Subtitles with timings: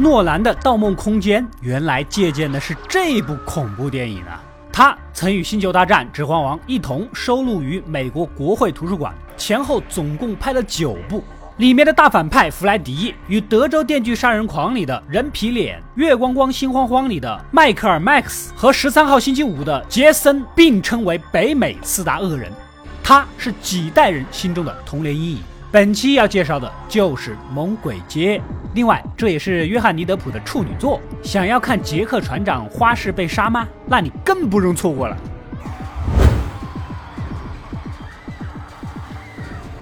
[0.00, 4.42] 诺兰的《盗梦空间》原来借鉴的是这部恐怖电影啊！
[4.72, 11.22] 他曾与《星球大战》《指环王》一同收录于美国国会图书馆，前后总共拍了九部。
[11.58, 22.50] 里面的大反派弗莱迪与《德州电锯杀人狂》里的人皮脸、《月光光心慌慌》里的迈克尔·麦克斯和《十三号星期五》的杰森并称为北美四大恶人。
[23.02, 25.42] 他是几代人心中的童年阴影。
[25.72, 28.38] 本期要介绍的就是《猛鬼街》，
[28.74, 31.00] 另外这也是约翰尼·德普的处女作。
[31.22, 33.68] 想要看杰克船长花式被杀吗？
[33.86, 35.16] 那你更不容错过了。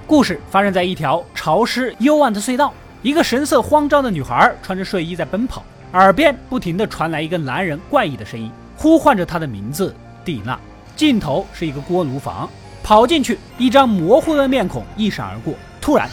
[0.06, 10.58] 故事发生在一条潮湿幽暗的隧道，一个神色慌张的女孩穿着睡衣在奔跑，耳边不停地传来一个男人怪异的声音，呼唤着她的名字蒂娜。
[10.94, 12.46] 镜头是一个锅炉房，
[12.82, 15.54] 跑进去，一张模糊的面孔一闪而过。
[15.80, 16.08] 突然，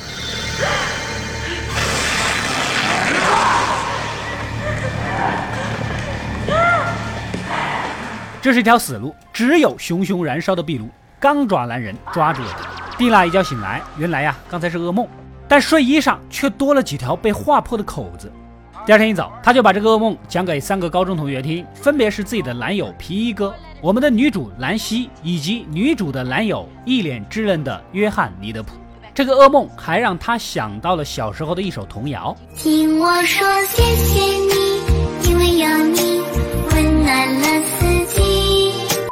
[8.41, 10.89] 这是一条死路，只有熊熊燃烧的壁炉。
[11.19, 12.97] 钢爪男人抓住了他。
[12.97, 15.07] 蒂娜一觉醒来，原来呀，刚才是噩梦，
[15.47, 18.31] 但睡衣上却多了几条被划破的口子。
[18.85, 28.84] 第二天一早，他就把这个噩梦讲给三个高中同学听，分别是自己的男友皮衣哥、我们的女主兰西以及女主的男友一脸稚嫩的约翰尼德普。
[29.15, 32.35] 这个噩梦还让他想到了小时候的一首童谣。
[32.53, 36.19] 听我说，谢谢你，因为有你，
[36.73, 39.07] 温暖了四季。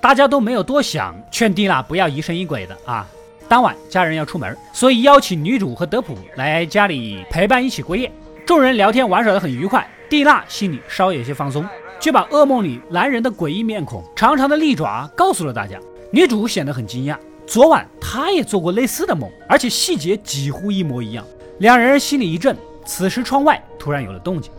[0.00, 3.04] 大家都没有多想，劝蒂娜不要疑神疑鬼的啊。
[3.48, 8.12] 当晚家人要出门，所以邀请女主和德普来家里陪伴一起过夜。
[8.46, 11.66] 众人聊天玩耍的很愉快，蒂娜心里稍有些放松，
[11.98, 15.76] 却把噩梦里男人的诡异面孔、长长的利爪告诉了大家。
[16.12, 17.16] 女主显得很惊讶。
[17.46, 21.24] 昨晚他也做过类似的梦，而且细节几乎一模一样。
[21.58, 22.56] 两人心里一震。
[22.86, 24.52] 此时窗外突然有了动静。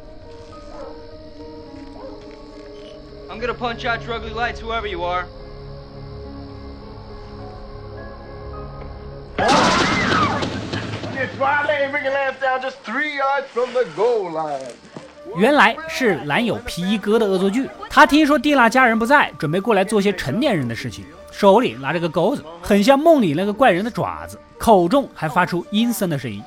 [3.29, 5.25] I'm gonna punch out your ugly lights, whoever you are.
[11.17, 14.73] It's why they ain't bringing last down just three yards from the goal line.
[15.37, 17.69] 原来是男友皮衣哥的恶作剧。
[17.89, 21.05] 他听说蒂娜家人不在，准备过来做些成年人的事情。
[21.31, 26.41] 手里拿着个钩子，很像梦里那个怪人的爪子，口中还发出阴森的声音。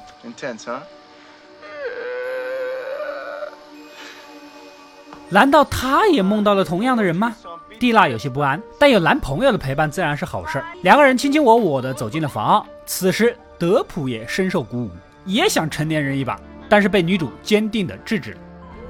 [5.28, 7.36] 难道他也梦到了同样的人吗？
[7.78, 10.64] 蒂娜有些不安，但有男朋友的陪伴自然是好事儿。
[10.82, 12.66] 两个人卿卿我我的走进了房。
[12.86, 14.90] 此时德普也深受鼓舞，
[15.26, 18.38] 也想成年人一把，但是被女主坚定的制止了。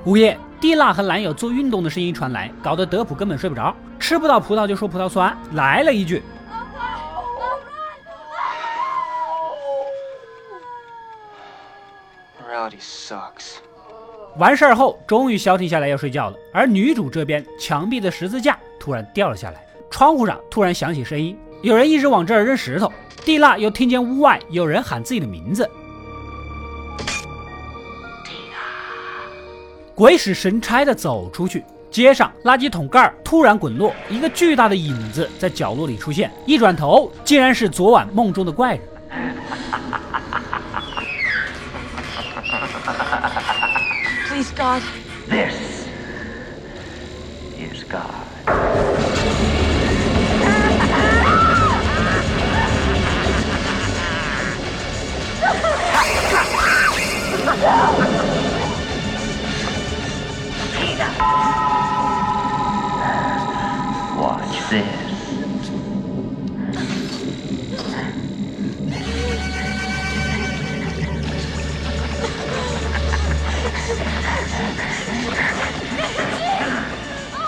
[0.04, 0.38] 午夜。
[0.60, 3.72] 蒂娜和男友做运动的声音传来，搞得德普根本睡不着。
[4.00, 6.20] 吃不到葡萄就说葡萄酸，来了一句。
[14.36, 16.36] 完事儿后，终于消停下来要睡觉了。
[16.52, 22.92] 而女主这边，墙壁的十字架突然掉了下来，窗户上突然响起声音，有人一直往这儿扔石头。
[23.24, 25.70] 蒂娜又听见屋外有人喊自己的名字。
[29.98, 38.80] 鬼使神差的走出去，街上垃圾桶盖突然滚落，一个巨大的影子在角落里出现，一转头竟然是昨晚梦中的怪人。
[44.28, 44.80] Please God,
[45.28, 45.88] this
[47.58, 47.98] is God.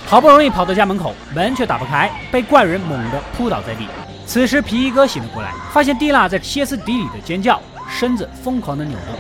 [0.07, 3.87] 好不容易跑到家门口，门却打不开，被怪人猛地扑倒在地。
[4.27, 9.15] 此时皮衣哥醒了过来，发现蒂娜在歇斯底里的尖叫，身子疯狂的扭动。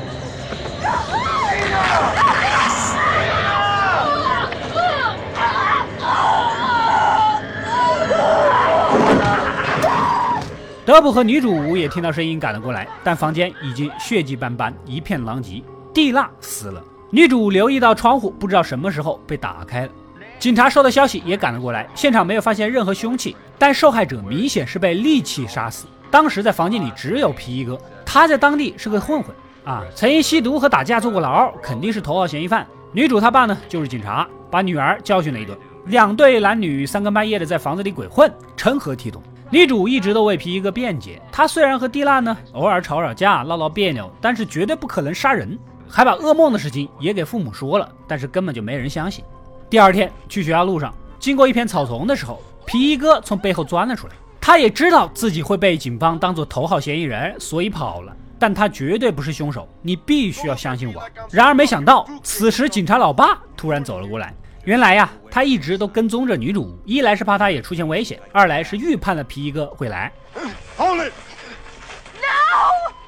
[10.91, 15.63] 德普和女主也听到声音赶了过来，但房间已经血迹斑斑，一片狼藉。
[15.95, 16.83] 蒂娜死了。
[17.11, 19.93] 女主留意到窗户，不知道什么时候被打开了。
[20.41, 25.87] 警察收到消息也赶了过来，现场没有发现任何凶器，但受害者明显是被利器杀死。
[26.11, 29.33] 当时在房间里只有皮衣哥，他在当地是个混混
[29.65, 32.67] 啊，曾因吸毒和打架坐过牢，肯定是头号嫌疑犯。
[32.91, 35.57] 女主她爸呢就是警察，把女儿教训了一顿。
[35.87, 39.23] 两对男女三更半夜的在房子里鬼混，成何体统？
[39.53, 45.59] 女主一直都为皮衣哥辩解，她虽然和蒂娜呢偶尔吵吵架、闹闹别扭，但是绝对不可能杀人。
[45.89, 49.25] 还把噩梦的事情也给父母说了，但是根本就没人相信。
[49.69, 54.13] 第二天去学校路上，经过一片草丛的时候，皮衣哥从背后钻了出来。
[54.41, 58.17] 他也知道自己会被警方当做头号嫌疑人，所以跑了。
[58.39, 61.03] 但他绝对不是凶手，你必须要相信我。
[61.29, 64.33] 然而没想到，此时警察老爸突然走了过来。
[64.65, 70.13] 原来呀、他一直都跟踪着女主，一来是怕她也出现危险，二来是预判了皮衣哥会来。
[70.37, 70.93] No!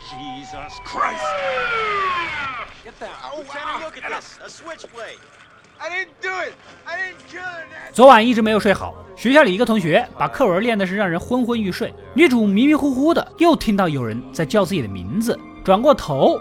[0.00, 1.20] Jesus Christ!
[2.84, 3.44] Get down!
[3.82, 4.12] Look at!
[4.42, 5.18] A switch play
[5.78, 6.54] I didn't do it!
[6.86, 11.92] I didn't 昨晚一直没有睡好，学校里一个同学把课文练的是让人昏昏欲睡。
[12.14, 16.40] 女主迷迷糊糊的又听到有人在叫自己的名字，转过头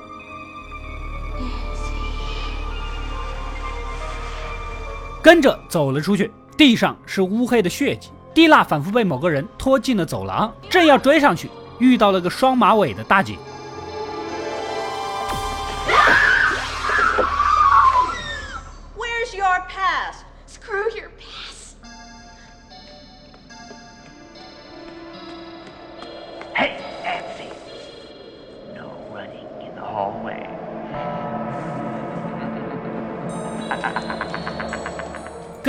[5.21, 11.47] 跟着走了出去，地上是乌黑的血迹，蒂娜仿佛被某个人拖进了走廊，正要追上去，
[11.77, 13.37] 遇到了个双马尾的大姐。
[18.97, 20.23] Where's your pass?
[20.47, 21.10] Screw your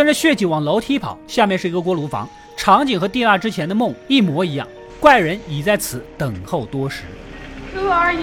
[0.02, 4.66] 跟着血迹往楼梯跑，下面是一个锅炉房，场景和蒂娜之前的梦一模一样。
[4.99, 7.02] 怪人已在此等候多时。
[7.72, 8.20] Who are you?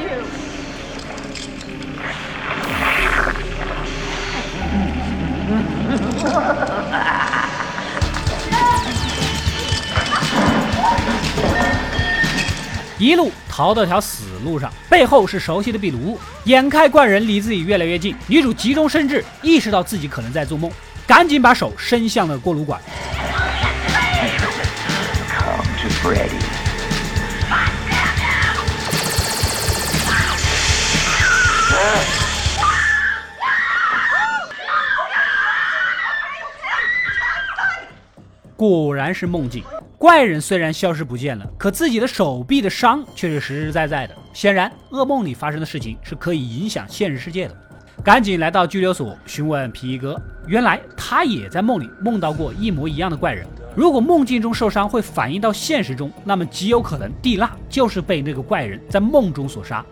[12.97, 20.69] 一路逃到条死路上，背后是熟悉的壁炉，眼看怪人离自己越来越近，女主急中生智，意识到自己可能在做梦，
[21.09, 22.79] 赶紧把手伸向了锅炉管。
[38.55, 39.63] 果然是梦境。
[39.97, 44.15] 怪人虽然消失不见了，可自己的手臂的伤却是实实在在的。
[44.31, 47.57] 显然，噩梦里发生的事情是可以影响现实世界的。
[48.03, 53.45] 赶紧来到拘留所询问皮衣哥，原来他也在梦里梦到过一模一样的怪人。
[53.75, 59.85] 如果梦境中受伤会反映到现实中，那么极有可能蒂娜就是被那个怪人在梦中所杀。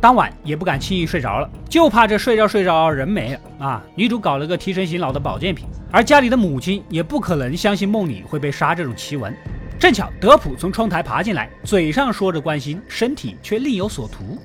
[0.00, 3.82] 当晚也不敢轻易睡着了，就怕这睡着睡着人没了啊！
[3.96, 9.34] 女主搞了个提神醒脑的保健品，而家里的母亲也不可能相信梦里会被杀这种奇闻。
[9.78, 14.38] 正巧德普从窗台爬进来，嘴上说着关心，身体却另有所图。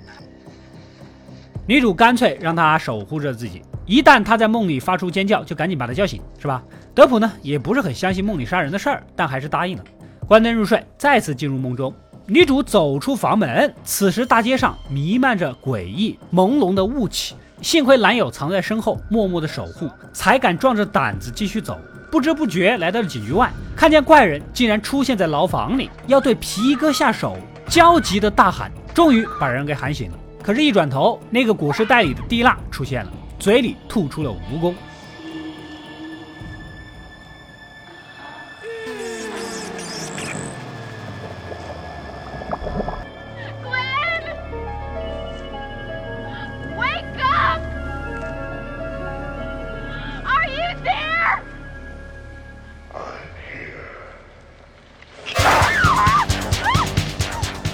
[1.70, 6.64] 女主干脆让他守护着自己，一旦他在梦里发出尖叫，就赶紧把他叫醒，是吧？
[6.96, 9.84] 德普呢也不是很相信梦里杀人的事儿，但还是答应了。
[10.28, 11.94] 关灯入睡，再次进入梦中。
[12.26, 17.36] 女主走出房门，此时大街上弥漫着诡异朦胧的雾气。
[17.62, 21.80] 幸亏男友藏在身后，默默的守护，才敢壮着胆子继续走。
[22.10, 27.38] 不知不觉来到了警局外，看见怪人竟然出现在牢房里，要对皮衣哥下手，
[27.68, 30.18] 焦急的大喊，终于把人给喊醒了。
[30.42, 34.74] 可是，一转头，那个果实袋里的蒂娜出现了，嘴里吐出了蜈蚣。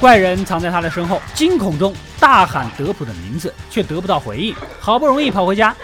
[0.06, 4.56] 怪人藏在他的身后，惊恐中大喊德普的名字，却得不到回应。
[4.80, 5.76] 好不容易跑回家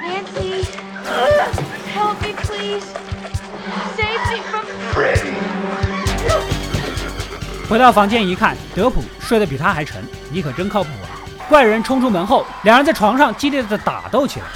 [0.00, 0.64] ，Nancy!
[1.94, 2.86] Help me, please!
[3.94, 4.64] Save me from.
[4.94, 5.34] Freddy.
[7.68, 11.12] 回到房间一看，德普睡得比他还沉，你可真靠谱啊！
[11.46, 14.46] 怪人冲出门后，两人在床上激烈的打斗起来。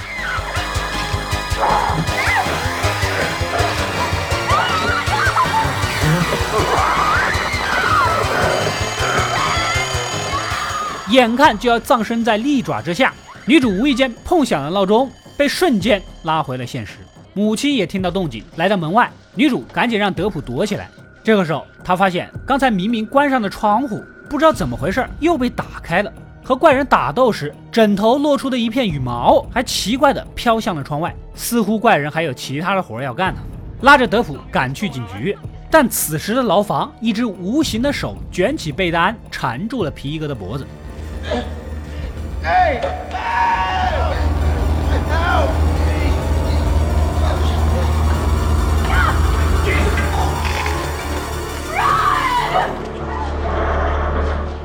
[11.13, 13.13] 眼看就要葬身在利爪之下，
[13.45, 16.93] 女主无意间碰响了闹钟，被瞬间拉回了现实。
[17.35, 20.89] 母亲也听到动静，来到门外，女主赶紧让德普躲起来。
[21.23, 26.11] 这个时候，她发现刚才明明关上的窗户，不知道怎么回事又被打开了。
[26.43, 33.39] 和怪人打斗时，枕头落出的一片羽毛还奇怪地飘向了窗外，似乎怪人还有其他的活要干呢。
[33.81, 35.37] 拉着德普赶去警局，
[35.69, 40.65] 但此时的牢房，一只无形的手卷起被单，缠住了皮衣哥的脖子。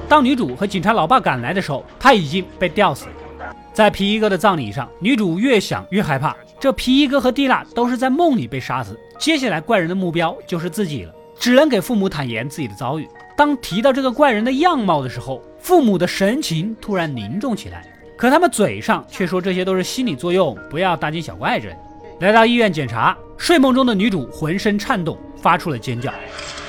[0.09, 3.55] 当女主和警察老爸赶来的时候，他已经被吊死了。
[3.73, 13.07] 在皮衣哥的葬礼上，女主越想越害怕，这皮衣哥和蒂娜都是在梦里被杀死，接下来怪人的目标就是自己了，只能给父母坦言自己的遭遇。
[13.37, 17.85] 当提到这个怪人的样貌的时候，父母的神情突然凝重起来，
[18.17, 21.77] 可他们嘴上却说这些都是心理作用，不要大惊小怪之类。
[22.21, 26.11] 来到医院检查，睡梦中的女主浑身颤动，发出了尖叫。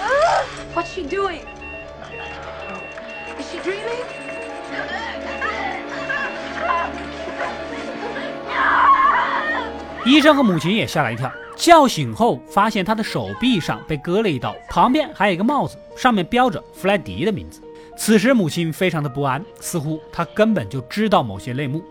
[0.76, 1.40] What's she doing?
[3.40, 4.04] Is she dreaming?
[10.06, 17.62] 医生和母亲也吓了一跳，叫醒后发现她的手臂上被割了一刀，旁边还有一个帽子，上面标着弗莱迪的名字。
[18.00, 21.84] 此时母亲非常的不安，似乎她根本就知道某些内幕。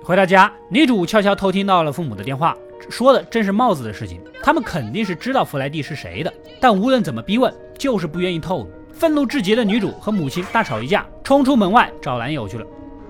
[0.00, 2.56] 回到家，女主悄悄偷听到了父母的电话，
[2.88, 4.22] 说的正是帽子的事情。
[4.40, 8.70] 他们肯定是知道弗莱蒂是谁的，但无论怎么逼问，就是不愿意透露。
[8.92, 12.64] 愤怒至极的女主和母亲大吵一架，冲出门外找男友去了。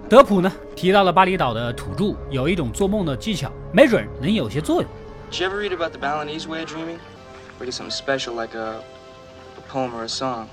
[0.08, 4.90] 德普呢提到了巴厘岛的土著有一种做梦的技巧，没准能有些作用。
[5.30, 6.96] Did you ever read about the Balinese way dreaming?
[7.60, 8.80] Or get something special like a
[9.70, 10.46] poem or a song?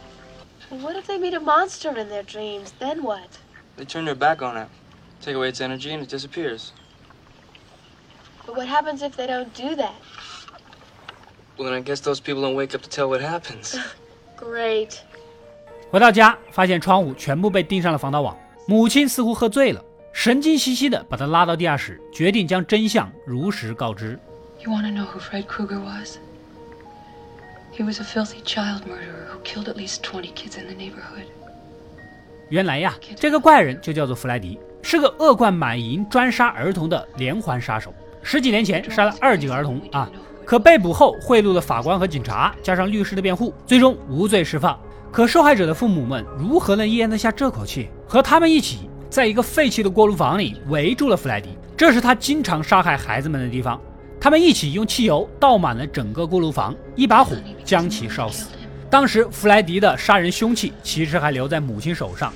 [0.71, 2.73] What if they meet a monster in their dreams?
[2.79, 3.39] Then what?
[3.77, 4.69] They turn their back on it,
[5.23, 6.73] take away its energy, and it disappears.
[8.47, 9.95] But what happens if they don't do that?
[11.57, 13.77] Well, then I guess those people don't wake up to tell what happens.
[14.37, 15.01] Great.
[15.91, 18.37] 回到家，发现窗户全部被钉上了防盗网。
[18.67, 19.83] 母亲似乎喝醉了，
[20.13, 24.19] 神经兮兮的把他拉到地下室，决定将真相如实告知。
[24.61, 26.19] You want to know who Fred Krueger was?
[27.76, 31.26] He was a filthy child murderer who killed at least twenty kids in the neighborhood.
[32.50, 37.92] 原来呀，这个怪人就叫做弗莱迪，是个恶贯满盈、专杀儿童的连环杀手。
[38.22, 40.08] 十几年前杀了二十几个儿童啊，
[40.46, 44.80] 可被捕后贿赂了法官和警察，加上律师的辩护，最终无罪释放。
[45.12, 47.90] 可受害者的父母们如何能咽得下这口气？
[48.08, 53.82] 和他们一起在一个废弃的锅炉房里围住了弗莱迪，这是他经常杀害孩子们的地方。
[54.24, 58.46] 他们一起用汽油倒满了整个锅炉房，一把火将其烧死。
[58.90, 62.32] 当时弗莱迪的杀人凶器其实还留在母亲手上.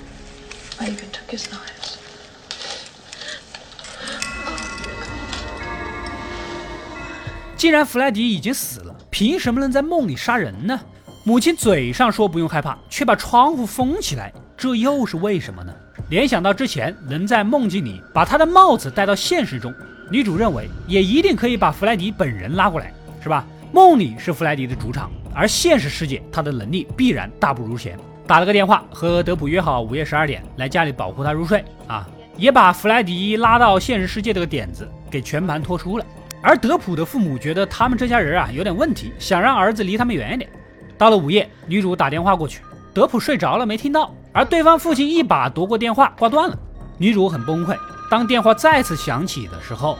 [7.56, 10.78] 既然弗莱迪已经死了，凭什么能在梦里杀人呢？
[11.24, 15.74] 母亲嘴上说不用害怕，却把窗户封起来，这又是为什么呢？
[16.10, 19.74] 联想到之前能在梦境里把他的帽子带到现实中，
[20.10, 23.46] 女主认为也一定可以把弗莱迪本人拉过来，是吧？
[23.74, 28.00] 梦里是弗莱迪的主场，而现实世界他的能力必然大不如前。
[28.26, 36.06] 打了个电话和德普约好午夜十二点来家里保护他入睡啊，也把弗莱迪拉到现实世界这个点子给全盘托出了。
[36.42, 40.50] 而德普的父母觉得他们这家人啊有点问题，想让儿子离他们远一点。
[40.98, 42.62] 到了午夜，女主打电话过去，
[42.94, 46.58] 德普睡着了没听到，而对方父亲一把夺过电话挂断了。
[46.98, 47.78] 女主很崩溃。
[48.10, 49.98] 当电话再次响起的时候，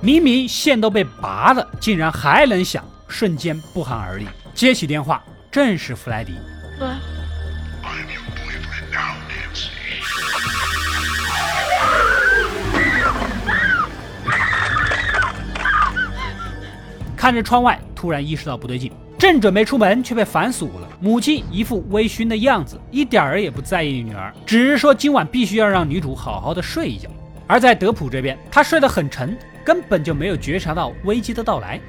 [0.00, 4.26] 明明线都被拔了，竟然还能响，瞬间不寒而栗。
[4.54, 6.32] 接起电话，正是弗莱迪。
[17.16, 20.88] 看着窗外，突然意识到不对劲，正准备出门，却被反锁了。
[21.00, 27.08] 母亲一副微醺的样子，一点儿也不在意女儿，只是说今晚必须要让女主好好的睡一觉。
[27.48, 31.80] 而在德普这边，他睡得很沉，根本就没有觉察到危机的到来。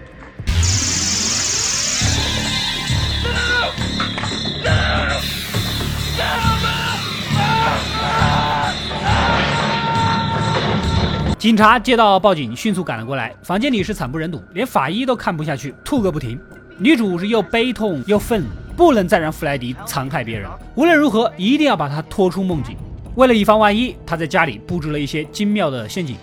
[11.47, 13.33] 警察接到报警，迅速赶了过来。
[13.41, 16.37] 房间里是惨不忍睹，连法医都看不下去，吐个不停。
[16.77, 20.51] 女主是又悲痛又愤怒，不能再让弗莱迪残害别人。
[20.75, 22.75] 无论如何，一定要把他拖出梦境。
[23.15, 26.17] 为了以防万一，她在家里布置了一些精妙的陷阱。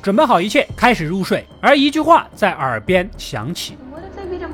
[0.00, 1.44] 准备好一切，开始入睡。
[1.60, 3.76] 而一句话在耳边响起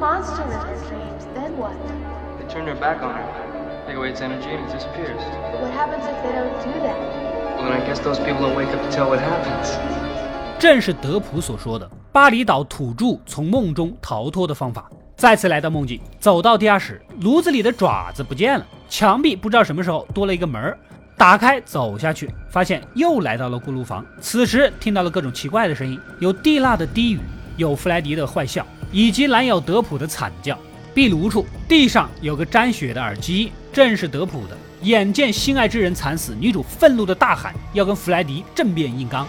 [0.04, 1.24] monster in their dreams?
[1.34, 1.72] Then what?
[2.38, 3.26] They turn their back on it,
[3.86, 5.22] take away its energy, and it disappears.
[5.50, 6.98] But what happens if they don't do that?
[7.56, 9.78] Well, then I guess those people don't wake up to tell what happens.
[10.58, 14.90] 正是德普所说的巴厘岛土著从梦中逃脱的方法。
[15.16, 20.76] 再次来到梦境，走到地下室，炉子里的爪子不见了，墙壁不知道什么时候多了一个门儿。
[21.16, 24.04] 打开走下去，发现又来到了锅炉房。
[24.20, 27.20] 此时听到了各种奇怪的声音，有蒂娜的低语，
[27.56, 30.56] 有弗莱迪的坏笑，以及男友德普的惨叫。
[30.94, 34.56] 壁炉处地上有个沾血的耳机，正是德普的。
[34.82, 39.26] 眼见心爱之人惨死，女主愤怒的大喊，要跟弗莱迪正面硬刚。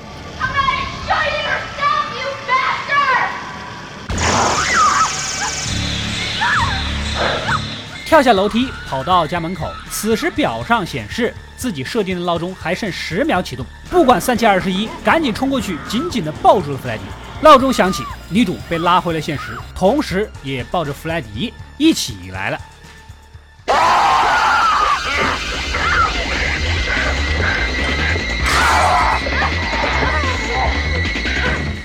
[8.05, 9.67] 跳下楼梯，跑到家门口。
[9.89, 17.03] 此时表上显示自己设定的闹钟还剩十秒启动，不管三七二十一，赶紧冲过去，紧紧的抱住了弗莱迪。
[17.41, 22.59] 闹钟响起，女主被拉回了现实，同时也抱着弗莱迪一起来了。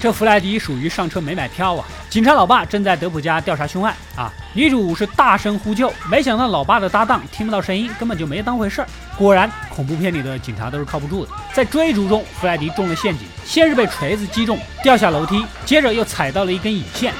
[0.00, 1.84] 这弗莱迪属于上车没买票啊！
[2.08, 4.32] 警察老爸正在德普家调查凶案啊！
[4.54, 8.88] 女主是大声呼救，没想到老爸的搭档听不到声音，根本就没当回事儿。
[9.18, 11.30] 果然，恐怖片里的警察都是靠不住的。
[11.52, 17.12] 在追逐中，弗莱迪中了陷阱，先是被锤子击中，掉下楼梯，接着又踩到了一根引线。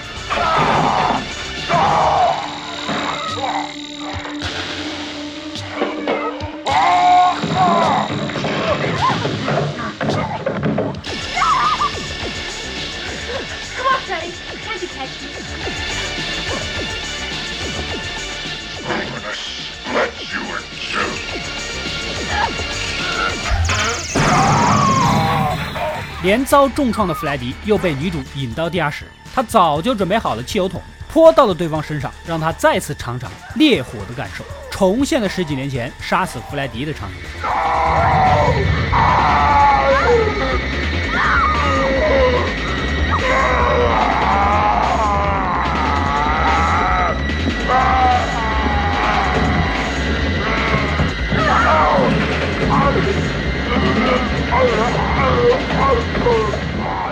[26.22, 37.16] 连遭重创的弗莱迪又被女主引到地下室，他早就准备好了汽油桶，泼到了对方身上，让他再次尝尝烈火的感受，重现了十几年前杀死弗莱迪的场景。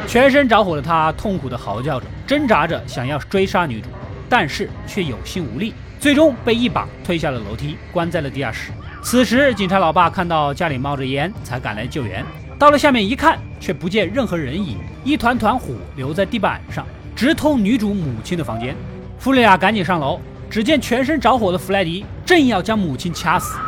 [0.08, 3.90] 全身着火的他痛苦的嚎叫着，挣扎着想要追杀女主，
[4.26, 8.72] 但是却有心无力，最终被一把推下了楼梯，关在了地下室。
[9.02, 12.24] 此时，警察老爸看到家里冒着烟，才赶来救援。
[12.58, 18.74] 到了下面一看，却不见任何人影，一团团火留在地板上，直通女主母亲的房间。
[19.18, 20.18] 父女俩赶紧上楼，
[20.48, 23.58] 只见全身着火的弗莱迪正要将母亲掐死。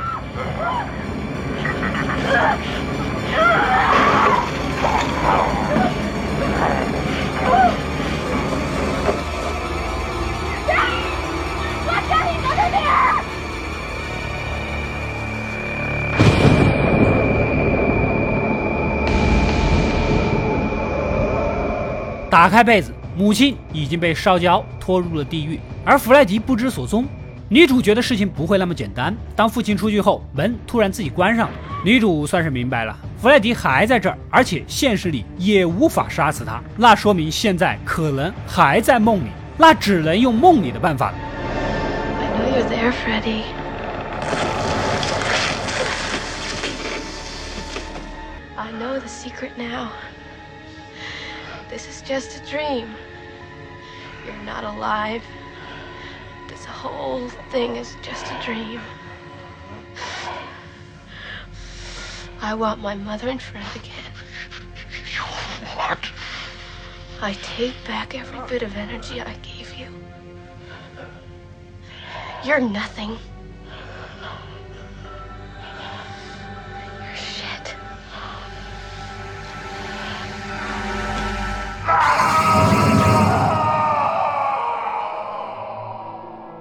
[22.31, 27.05] 打开被子，母亲已经被烧焦，拖入了地狱，而弗莱迪不知所踪。
[27.49, 29.15] 女主觉得事情不会那么简单。
[29.35, 31.55] 当父亲出去后，门突然自己关上了。
[31.85, 39.29] 女主算是明白了，弗莱迪还在这儿，而且现实里也无法杀死他，那说明现在可能还在梦里，
[39.59, 41.19] 那只能用梦里的办法了。
[42.19, 43.43] I know you're there, Freddy.
[62.42, 64.12] I want my mother and friend again.
[65.76, 66.00] What?
[67.22, 69.88] I take back every bit of energy I gave you.
[72.44, 73.18] You're nothing.
[77.00, 77.76] You're shit.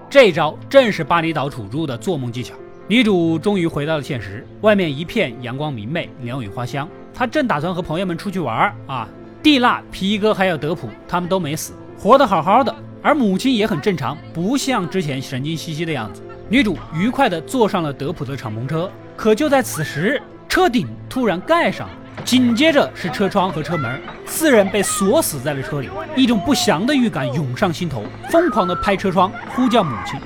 [0.08, 2.54] 这招正是巴厘岛土着的做梦技巧。
[2.89, 6.89] 女主终于回到了现实，外面一片阳光明媚，鸟语花香。
[7.13, 9.07] 她正打算和朋友们出去玩儿啊。
[9.43, 12.75] 蒂娜、皮哥还有德普，他们都没死，活得好好的。
[13.03, 16.23] 而母亲也很正常，不像之前神经兮兮的样子。
[16.49, 21.93] 女主愉快地坐上了德普的敞篷车，可就在此时，车顶突然盖上了，
[22.25, 25.91] 紧接着是车窗和车门，四人被锁死在了车里。
[26.15, 30.19] 一种不祥的预感涌上心头，疯狂地拍车窗，呼叫母亲。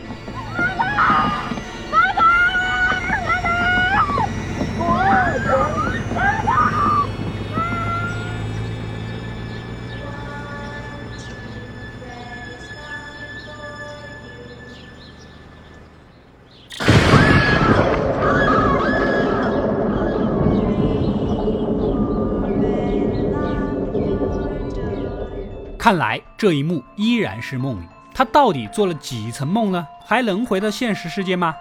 [25.84, 29.86] 看来这一幕依然是梦里，他到底做了几层梦呢？
[30.06, 31.54] 还能回到现实世界吗？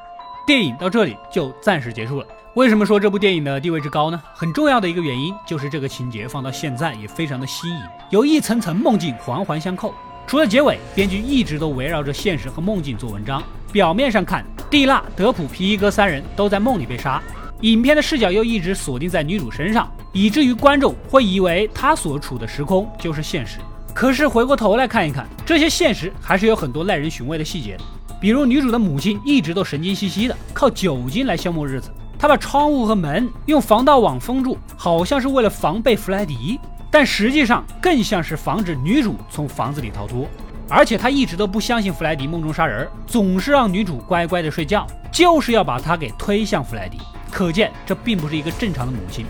[0.46, 2.26] 电影到这里就暂时结束了。
[2.54, 4.22] 为什么说这部电影的地位之高呢？
[4.32, 9.92] 很重要的一个原因就是这个情节放到现在也非常的新颖，有一层层梦境环环相扣。
[10.24, 13.42] 除了结尾，编剧一直都围绕着现实和梦境做文章。
[13.72, 17.20] 表面上看，蒂娜、德普、皮衣哥三人都在梦里被杀，
[17.62, 23.58] 影片的视角又一直锁定在女主身上，以至于观众会以为她所处的时空就是现实。
[23.94, 27.85] 可是回过头来看一看，这些现实还是有很多耐人寻味的细节的。
[28.20, 31.90] 比如女主的母亲一直都神经兮兮的，靠酒精来消磨日子。
[32.18, 36.59] 她把窗户和门用防盗网封住，好像是为了防备弗莱迪，
[36.90, 40.26] 但实际上更像是防止女主从房子里逃脱。
[40.68, 46.98] 而且她一直都不相信弗莱迪梦中杀人，总是让女主乖乖的睡觉，就是要把她给推向弗莱迪。
[47.31, 49.26] 可见这并不是一个正常的母亲。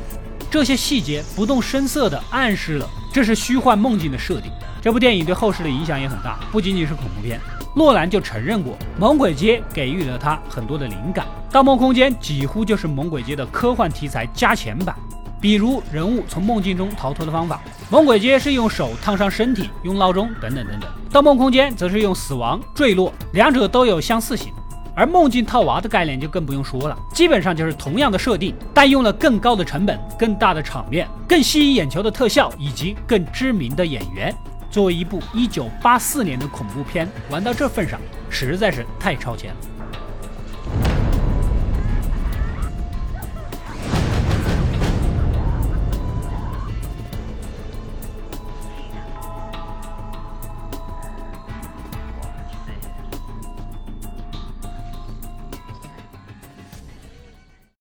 [0.53, 4.53] 这些细节不动声色地暗示了这是虚幻梦境的设定。
[4.83, 7.41] 这部电影对后世的影响也很大，不仅仅是恐怖片。
[7.75, 14.95] 诺兰就承认过，《猛鬼街》给予了他很多的灵感，《盗梦空间》几乎就是《猛鬼街》的科幻题材加钱版。
[15.41, 17.57] 比如人物从梦境中逃脱的方法，
[17.91, 24.53] 《猛鬼街》是用手烫伤身体，用闹钟等等等等，《盗梦空间》则是用死亡坠落，两者都有相似性。
[24.95, 34.35] 而梦境套娃的概念就更不用说了，基本上就是同样的设定，但用了更高的成本、更大的场面、更吸引眼球的特效以及更知名的演员。
[34.71, 38.01] 作为一部1984年的恐怖片，玩到这份上，
[38.31, 39.57] 实在是太超前了。